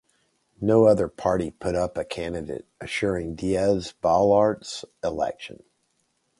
[0.59, 5.61] No other party put up a candidate, assuring Diaz-Balart's election.